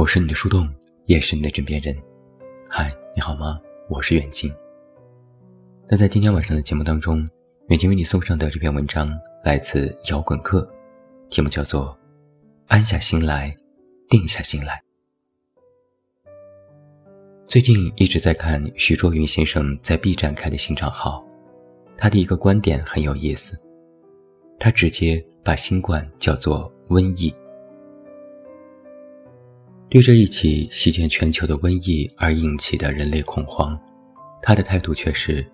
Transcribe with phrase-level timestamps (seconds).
[0.00, 0.66] 我是你的树洞，
[1.04, 1.94] 也是你的枕边人。
[2.70, 3.60] 嗨，你好吗？
[3.86, 4.50] 我是远近。
[5.86, 7.28] 那在今天晚上的节目当中，
[7.68, 9.06] 远近为你送上的这篇文章
[9.44, 10.66] 来自摇滚客，
[11.28, 11.88] 题目叫做
[12.68, 13.54] 《安下心来，
[14.08, 14.82] 定下心来》。
[17.44, 21.22] 最近一直在看徐卓云先生在 B 站开的新账号，
[21.98, 23.54] 他的一个观点很有意思，
[24.58, 27.34] 他直接把新冠叫做瘟疫。
[29.90, 33.76] 对这一起席卷全球的瘟疫而引起的人类恐慌，
[34.40, 35.44] 他的态度却是，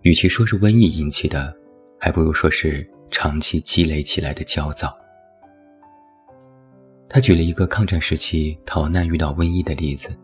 [0.00, 1.54] 与其说是瘟疫引起的，
[2.00, 4.96] 还不如说是长期积累起来的焦躁。
[7.10, 10.16] 他举了一个抗战时期逃难遇到瘟疫的例子。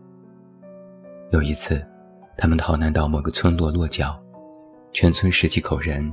[1.31, 1.85] 有一次，
[2.37, 4.19] 他们逃难到某个村落落脚，
[4.91, 6.11] 全村十几口人，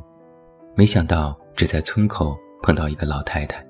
[0.74, 3.66] 没想到只在村口碰到一个老太太。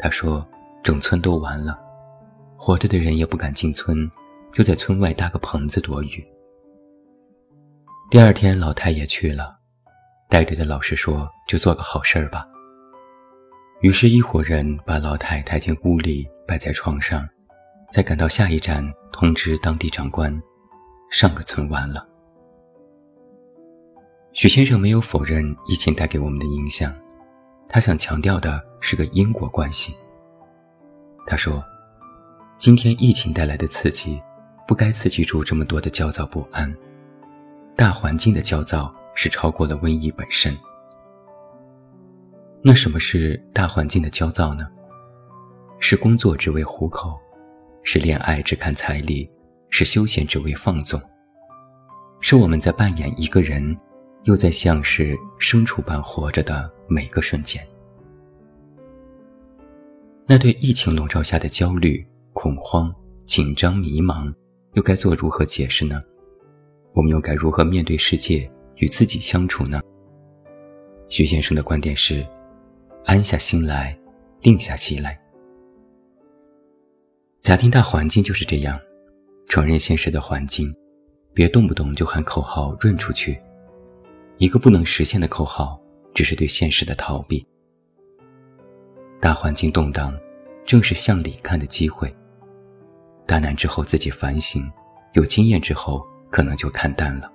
[0.00, 0.44] 他说
[0.82, 1.78] ：“整村都完了。”
[2.64, 4.08] 活着的人也不敢进村，
[4.52, 6.24] 就在村外搭个棚子躲雨。
[8.08, 9.58] 第二天，老太也去了，
[10.30, 12.46] 带队的老师说：“就做个好事儿吧。”
[13.82, 17.28] 于是，一伙人把老太抬进屋里，摆在床上，
[17.90, 20.32] 再赶到下一站通知当地长官，
[21.10, 22.06] 上个村完了。
[24.34, 26.94] 许先生没有否认疫情带给我们的影响，
[27.68, 29.96] 他想强调的是个因果关系。
[31.26, 31.60] 他说。
[32.62, 34.22] 今天疫情带来的刺激，
[34.68, 36.72] 不该刺激出这么多的焦躁不安。
[37.74, 40.56] 大环境的焦躁是超过了瘟疫本身。
[42.62, 44.68] 那什么是大环境的焦躁呢？
[45.80, 47.18] 是工作只为糊口，
[47.82, 49.28] 是恋爱只看彩礼，
[49.68, 51.02] 是休闲只为放纵，
[52.20, 53.76] 是我们在扮演一个人，
[54.22, 57.60] 又在像是牲畜般活着的每个瞬间。
[60.28, 62.06] 那对疫情笼罩下的焦虑。
[62.32, 62.94] 恐慌、
[63.26, 64.32] 紧张、迷茫，
[64.74, 66.02] 又该做如何解释呢？
[66.94, 69.80] 我们又该如何面对世界，与自己相处呢？
[71.08, 72.26] 徐先生的观点是：
[73.04, 73.98] 安下心来，
[74.40, 75.18] 定下心来。
[77.40, 78.78] 假定大环境就是这样，
[79.48, 80.74] 承认现实的环境，
[81.34, 83.38] 别动不动就喊口号润出去。
[84.38, 85.80] 一个不能实现的口号，
[86.14, 87.46] 只是对现实的逃避。
[89.20, 90.18] 大环境动荡，
[90.64, 92.12] 正是向里看的机会。
[93.26, 94.70] 大难之后自己反省，
[95.12, 97.32] 有经验之后可能就看淡了。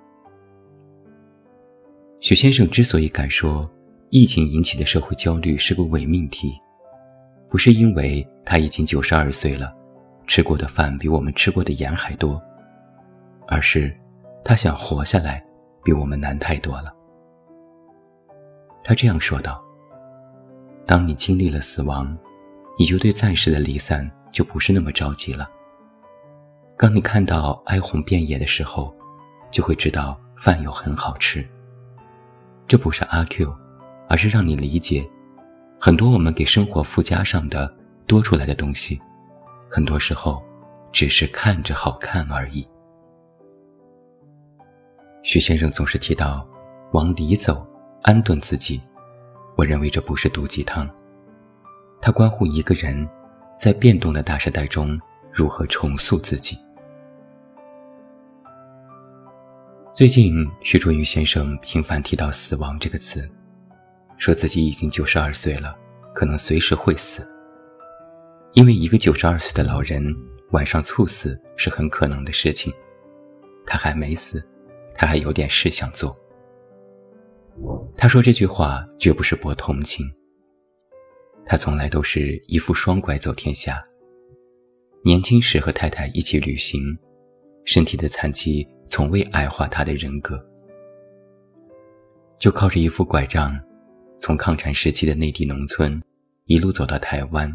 [2.20, 3.68] 许先生之所以敢说
[4.10, 6.52] 疫情引起的社会焦虑是个伪命题，
[7.48, 9.74] 不是因为他已经九十二岁了，
[10.26, 12.40] 吃过的饭比我们吃过的盐还多，
[13.46, 13.96] 而是
[14.44, 15.44] 他想活下来
[15.84, 16.92] 比我们难太多了。
[18.82, 19.62] 他这样说道
[20.86, 22.16] ：“当你经历了死亡，
[22.78, 25.48] 你就对暂时的离散就不是那么着急了。”
[26.78, 28.94] 当你看到哀鸿遍野的时候，
[29.50, 31.44] 就会知道饭又很好吃。
[32.68, 33.52] 这不是阿 Q，
[34.08, 35.04] 而是让你理解，
[35.80, 37.74] 很多我们给生活附加上的
[38.06, 39.00] 多出来的东西，
[39.68, 40.40] 很多时候
[40.92, 42.64] 只是看着好看而已。
[45.24, 46.46] 徐先生总是提到
[46.92, 47.66] 往里走，
[48.02, 48.80] 安顿自己，
[49.56, 50.88] 我认为这不是毒鸡汤，
[52.00, 53.08] 它关乎一个人
[53.58, 54.96] 在变动的大时代中
[55.32, 56.56] 如何重塑自己。
[59.98, 63.28] 最近，徐卓云先生频繁提到“死亡”这个词，
[64.16, 65.76] 说自己已经九十二岁了，
[66.14, 67.28] 可能随时会死。
[68.52, 70.00] 因为一个九十二岁的老人
[70.52, 72.72] 晚上猝死是很可能的事情，
[73.66, 74.40] 他还没死，
[74.94, 76.16] 他还有点事想做。
[77.96, 80.08] 他说这句话绝不是博同情，
[81.44, 83.84] 他从来都是一副双拐走天下。
[85.02, 86.96] 年轻时和太太一起旅行，
[87.64, 88.64] 身体的残疾。
[88.88, 90.42] 从未矮化他的人格，
[92.38, 93.58] 就靠着一副拐杖，
[94.18, 96.02] 从抗战时期的内地农村，
[96.46, 97.54] 一路走到台湾，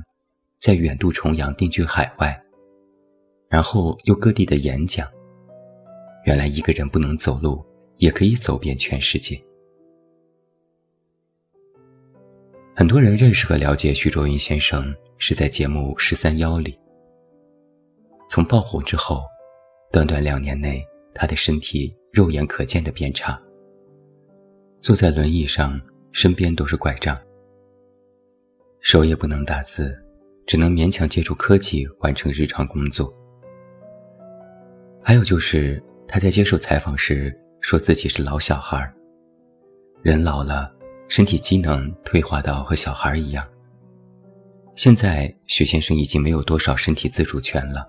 [0.59, 2.39] 再远渡重洋定居海外，
[3.49, 5.09] 然后又各地的演讲。
[6.25, 7.65] 原来一个人不能走路，
[7.97, 9.41] 也可以走遍全世界。
[12.75, 16.79] 很多人认识和了解徐卓云先生是在节目《十三幺》里。
[18.29, 19.21] 从爆火之后，
[19.91, 20.85] 短短两年内。
[21.13, 23.39] 他的身体肉眼可见的变差，
[24.79, 25.79] 坐在轮椅上，
[26.11, 27.19] 身边都是拐杖，
[28.81, 29.95] 手也不能打字，
[30.45, 33.13] 只能勉强借助科技完成日常工作。
[35.01, 38.93] 还有就是他在接受采访时说自己是老小孩，
[40.01, 40.73] 人老了，
[41.07, 43.47] 身体机能退化到和小孩一样。
[44.75, 47.87] 现在，许先生已经没有多少身体自主权了，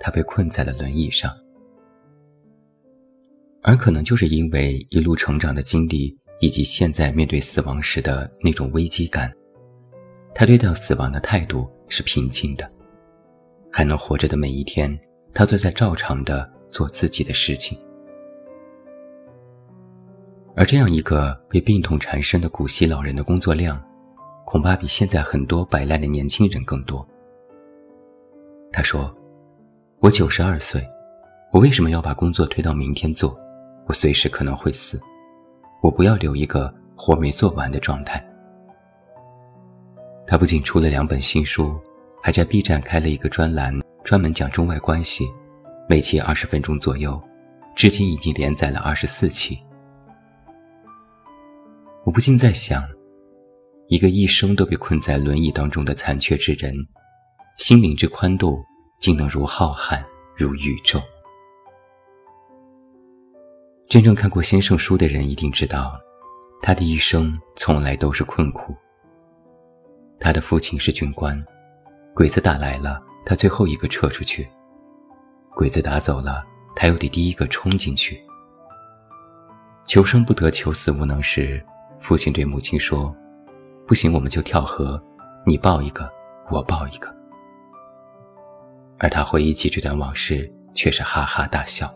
[0.00, 1.32] 他被困在了轮椅上。
[3.66, 9.32] 而可能就是因为一路成长的经历，以及现在面对死亡时的那种危机感，
[10.34, 12.70] 他对待死亡的态度是平静的。
[13.72, 14.96] 还能活着的每一天，
[15.32, 17.76] 他都在照常的做自己的事情。
[20.54, 23.82] 而这样一个被病痛缠身的古稀老人的工作量，
[24.44, 27.04] 恐怕比现在很多摆烂的年轻人更多。
[28.70, 29.12] 他说
[30.00, 30.86] ：“我九十二岁，
[31.50, 33.40] 我为什么要把工作推到明天做？
[33.86, 35.00] 我随时可能会死，
[35.82, 38.24] 我不要留一个活没做完的状态。”
[40.26, 41.78] 他不仅出了两本新书，
[42.22, 45.30] 还在 B 站开了一个专栏，专门讲中外关系，
[45.86, 47.22] 每期二十分钟左右，
[47.76, 49.58] 至今已经连载了二十四期。
[52.04, 52.82] 我不禁在想，
[53.88, 56.74] 一个一生都被困在轮椅当中的残缺之人，
[57.58, 58.64] 心灵之宽度，
[58.98, 60.02] 竟能如浩瀚，
[60.34, 61.02] 如宇宙。
[63.94, 65.96] 真正看过先生书的人一定知道，
[66.60, 68.74] 他的一生从来都是困苦。
[70.18, 71.40] 他的父亲是军官，
[72.12, 74.42] 鬼子打来了，他最后一个撤出去；
[75.54, 76.44] 鬼子打走了，
[76.74, 78.20] 他又得第一个冲进去。
[79.86, 81.64] 求生不得，求死无能时。
[82.00, 83.14] 父亲对母亲说
[83.86, 85.00] ：“不行，我们就跳河，
[85.46, 86.10] 你抱一个，
[86.50, 87.06] 我抱一个。”
[88.98, 91.88] 而他回忆起这段往事，却是哈哈大笑。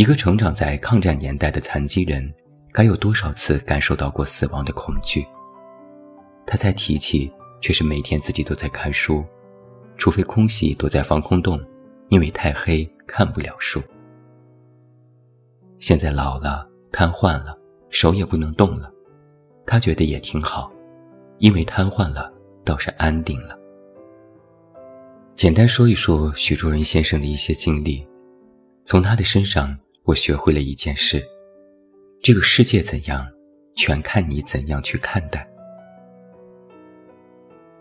[0.00, 2.32] 一个成长在抗战年代的残疾人，
[2.72, 5.26] 该有多少次感受到过死亡的恐惧？
[6.46, 7.30] 他再提起，
[7.60, 9.22] 却是每天自己都在看书，
[9.98, 11.60] 除非空袭躲在防空洞，
[12.08, 13.78] 因为太黑看不了书。
[15.78, 16.66] 现在老了。
[16.90, 17.54] 瘫痪了，
[17.90, 18.90] 手也不能动了，
[19.66, 20.72] 他觉得也挺好，
[21.40, 22.32] 因为瘫痪了
[22.64, 23.54] 倒是安定了。
[25.36, 28.04] 简单说一说许卓仁先生的一些经历，
[28.86, 29.72] 从他的身上
[30.10, 31.24] 我学会了一件事：
[32.20, 33.24] 这个世界怎样，
[33.76, 35.48] 全看你怎样去看待。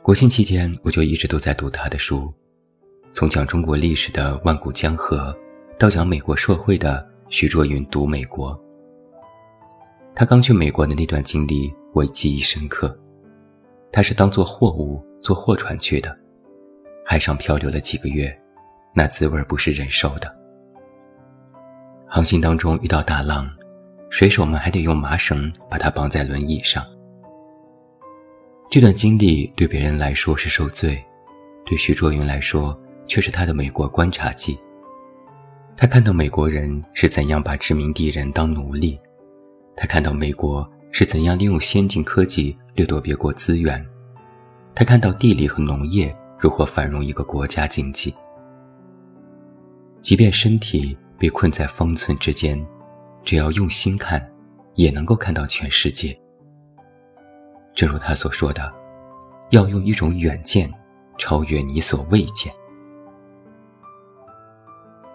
[0.04, 2.31] 国庆期间，我就一直都在读他的书，
[3.12, 5.36] 从讲中国历史的《万古江河》，
[5.80, 8.56] 到讲美国社会的许卓云读美国。
[10.14, 12.96] 他刚去美国的那段经历，我记忆深刻。
[13.92, 16.16] 他是当做货物坐货船去的，
[17.04, 18.32] 海上漂流了几个月，
[18.94, 20.38] 那滋味不是人受的。
[22.12, 23.48] 航行当中遇到大浪，
[24.10, 26.84] 水手们还得用麻绳把他绑在轮椅上。
[28.68, 31.00] 这段经历对别人来说是受罪，
[31.68, 32.76] 对徐卓云来说
[33.06, 34.58] 却是他的美国观察记。
[35.78, 39.00] 他看到美国人是怎样把殖民地人当奴隶。
[39.78, 43.86] 他看到美国是怎样利用先进科技掠夺别国资源，
[44.74, 48.12] 他看到地理和农业如何繁荣一个国家经济。
[50.02, 52.66] 即便身体被困在方寸之间，
[53.24, 54.25] 只要用心看，
[54.75, 56.18] 也能够看到全世界。
[57.75, 58.74] 正如他所说的，
[59.51, 60.74] 要用一种远见，
[61.18, 62.51] 超越你所未见。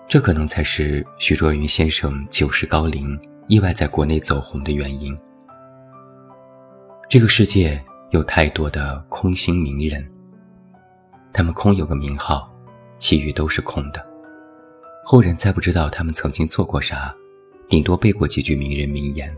[0.06, 3.18] 这可能才是徐卓云先生九十高龄。
[3.46, 5.14] 意外在国内走红的原因。
[7.10, 10.10] 这个世界有太多的空心名人，
[11.30, 12.50] 他们空有个名号，
[12.98, 14.13] 其余都是空的。
[15.06, 17.14] 后人再不知道他们曾经做过啥，
[17.68, 19.30] 顶多背过几句名人名言。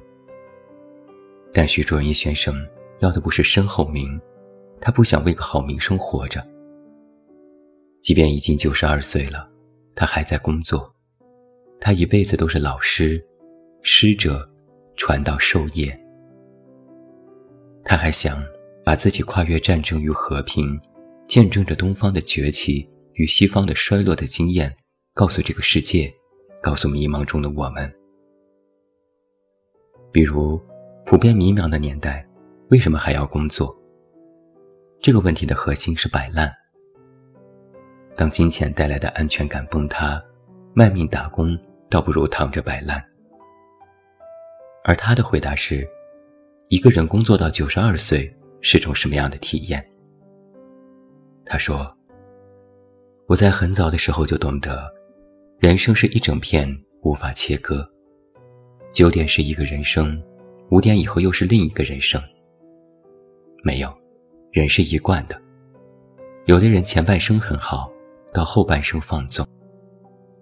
[1.53, 2.55] 但徐卓云先生
[3.01, 4.19] 要的不是身后名，
[4.81, 6.47] 他不想为个好名声活着。
[8.01, 9.49] 即便已经九十二岁了，
[9.97, 10.95] 他还在工作，
[11.81, 13.21] 他一辈子都是老师。
[13.83, 14.49] 师者，
[14.95, 15.99] 传道授业。
[17.83, 18.41] 他还想
[18.85, 20.81] 把自己跨越战争与和平，
[21.27, 24.73] 见证着东方的崛起与西方的衰落的经验，
[25.17, 26.15] 告诉这个世界，
[26.61, 27.91] 告诉迷茫中的我们。
[30.13, 30.61] 比如，
[31.07, 32.29] 普遍迷茫的年代，
[32.69, 33.75] 为什么还要工作？
[35.01, 36.53] 这个问题的核心是摆烂。
[38.15, 40.23] 当金钱带来的安全感崩塌，
[40.75, 41.59] 卖命打工
[41.89, 43.03] 倒不如躺着摆烂。
[44.85, 45.89] 而他的回答是：
[46.69, 48.31] 一个人工作到九十二岁
[48.61, 49.83] 是种什么样的体验？
[51.47, 51.91] 他说
[53.27, 54.87] ：“我在很早的时候就懂得，
[55.59, 56.69] 人生是一整片
[57.03, 57.89] 无法切割。
[58.93, 60.23] 九点是一个人生，
[60.71, 62.23] 五点以后又是另一个人生。
[63.63, 63.93] 没有，
[64.53, 65.41] 人是一贯的。
[66.45, 67.91] 有的人前半生很好，
[68.33, 69.47] 到后半生放纵，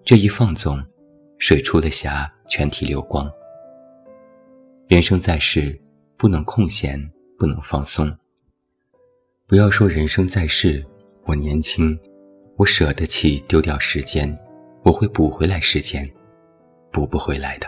[0.03, 0.83] 这一放纵，
[1.37, 3.31] 水出了霞，全体流光。”
[4.87, 5.81] 人生在世，
[6.17, 7.01] 不能空闲，
[7.39, 8.05] 不能放松。
[9.47, 10.85] 不要说人生在世，
[11.25, 11.97] 我年轻，
[12.57, 14.37] 我舍得起丢掉时间，
[14.85, 16.07] 我会补回来时间，
[16.91, 17.67] 补不回来的。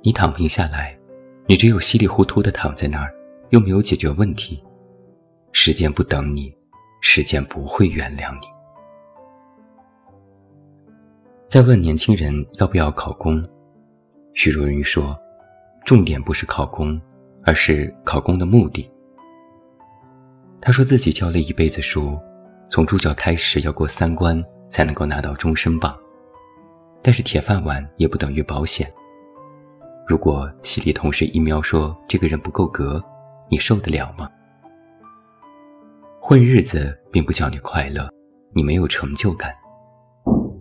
[0.00, 0.96] 你躺平下来，
[1.48, 3.12] 你只有稀里糊涂的躺在那儿，
[3.50, 4.62] 又没有解决问题。
[5.50, 6.54] 时间不等你，
[7.00, 8.46] 时间不会原谅你。
[11.48, 13.44] 再问年轻人要不要考公，
[14.34, 15.18] 许茹芸说
[15.84, 17.00] ：“重点不是考公，
[17.42, 18.88] 而是考公的目的。”
[20.62, 22.16] 他说自己教了一辈子书，
[22.68, 25.96] 从助教开始要过三关才能够拿到终身榜，
[27.02, 28.92] 但是铁饭碗也不等于保险。
[30.06, 33.02] 如果系里同事一瞄说这个人不够格，
[33.50, 34.30] 你受得了吗？
[36.20, 38.08] 混日子并不叫你快乐，
[38.54, 39.54] 你没有成就感。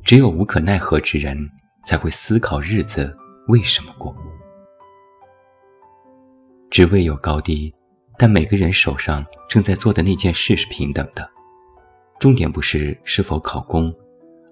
[0.04, 1.38] 只有无可奈何之人
[1.84, 3.16] 才会思考日子
[3.48, 4.16] 为什么过。
[6.70, 7.74] 职位有高低。
[8.18, 11.30] 但每个人手上正在做的那件事是平等的，
[12.20, 13.94] 重点不是是否考公，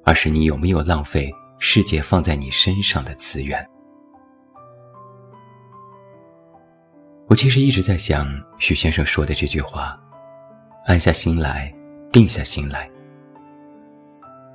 [0.04, 3.66] 而是你有没有浪费世界放在你身上的资源。
[7.28, 8.28] 我其实一直在想
[8.60, 10.00] 许先生说的这句话
[10.86, 11.74] ：“安下心来，
[12.12, 12.90] 定下心来。”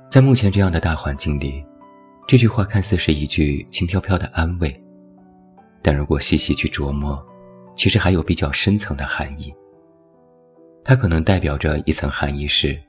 [0.07, 1.65] 在目前这样的大环境里，
[2.27, 4.83] 这句话看似是一句轻飘飘的安慰，
[5.81, 7.21] 但如果细细去琢磨，
[7.75, 9.53] 其实还有比较深层的含义。
[10.83, 12.79] 它可能代表着一层含义是：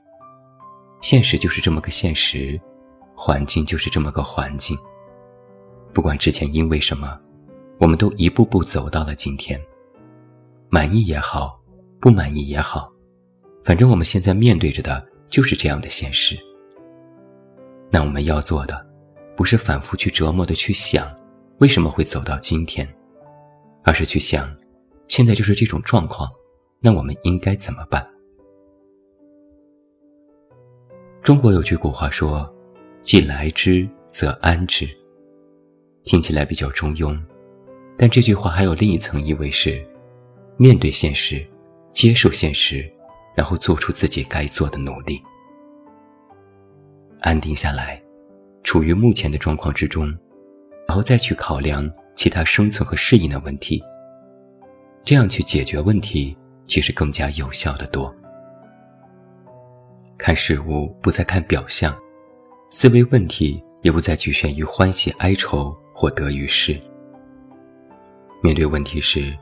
[1.01, 2.59] 现实就是这么个现实，
[3.15, 4.77] 环境就是这么个环境。
[5.93, 7.19] 不管之前因为什么，
[7.79, 9.59] 我们都一步步走到了今天。
[10.69, 11.59] 满意也好，
[11.99, 12.89] 不满意也好，
[13.63, 16.37] 反正我们现在面对着的就是这样的现实。
[17.89, 18.87] 那我们要做的，
[19.35, 21.13] 不是反复去折磨的去想
[21.57, 22.87] 为什么会走到今天，
[23.83, 24.49] 而是去想。
[25.09, 26.29] 现在就是这种状况，
[26.79, 28.07] 那我们应该怎么办？
[31.23, 32.51] 中国有句古话说
[33.03, 34.89] ：“既来之，则安之。”
[36.03, 37.15] 听起来比较中庸，
[37.95, 39.85] 但这句话还有另一层意味是：
[40.57, 41.45] 面对现实，
[41.91, 42.91] 接受现实，
[43.35, 45.21] 然后做出自己该做的努力，
[47.19, 48.01] 安定下来，
[48.63, 50.07] 处于目前的状况之中，
[50.87, 53.79] 然后再去考量其他生存和适应的问题。
[55.05, 56.35] 这样去解决问题，
[56.65, 58.11] 其实更加有效的多。
[60.23, 61.97] 看事物不再看表象，
[62.69, 66.79] 思维问题也不再局限于欢喜哀愁或得与失。
[68.43, 69.35] 面对问题时，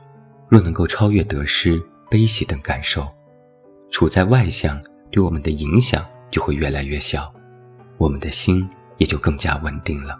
[0.48, 3.06] 若能够超越得失、悲喜等感受，
[3.90, 7.30] 处在外向对我们的影响就会越来越小，
[7.98, 10.18] 我们的心也就更加稳定了。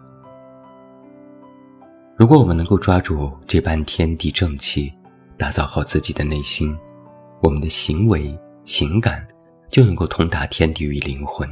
[2.18, 4.92] 如果我们能够抓住这般天地正气，
[5.38, 6.78] 打造好自己的内心，
[7.40, 9.26] 我们的行为、情感
[9.70, 11.48] 就能够通达天地与灵魂。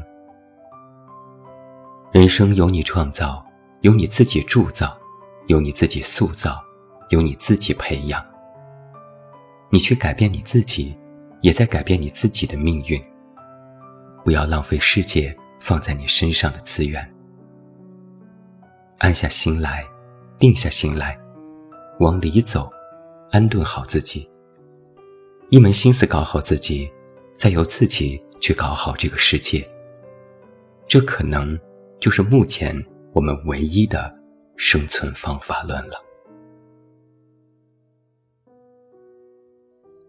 [2.12, 3.44] 人生由你创造，
[3.82, 4.96] 由你自己铸造，
[5.46, 6.62] 由你自己塑造，
[7.10, 8.25] 由你自己培养。
[9.70, 10.96] 你去改变你自己，
[11.42, 13.00] 也在改变你自己的命运。
[14.25, 17.14] 不要浪费世界放在你身上的资源，
[18.98, 19.84] 安下心来，
[20.38, 21.18] 定下心来，
[22.00, 22.70] 往里走。
[23.30, 24.26] 安顿好自己，
[25.50, 26.90] 一门心思搞好自己，
[27.38, 29.66] 再由自己去搞好这个世界。
[30.88, 31.57] 这可能
[32.00, 32.75] 就是目前
[33.12, 34.12] 我们唯一的
[34.57, 35.95] 生存方法论了。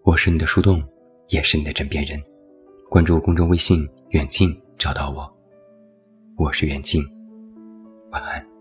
[0.04, 0.84] 我是你的树洞，
[1.28, 2.20] 也是你的枕边人。
[2.90, 5.32] 关注公众微信“远近”，找到我。
[6.36, 7.04] 我是远近，
[8.10, 8.59] 晚安。